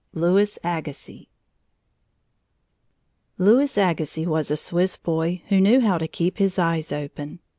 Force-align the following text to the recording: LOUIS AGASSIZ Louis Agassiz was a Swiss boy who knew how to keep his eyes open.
LOUIS 0.15 0.57
AGASSIZ 0.63 1.27
Louis 3.37 3.77
Agassiz 3.77 4.25
was 4.25 4.49
a 4.49 4.57
Swiss 4.57 4.97
boy 4.97 5.43
who 5.49 5.61
knew 5.61 5.79
how 5.79 5.99
to 5.99 6.07
keep 6.07 6.39
his 6.39 6.57
eyes 6.57 6.91
open. 6.91 7.37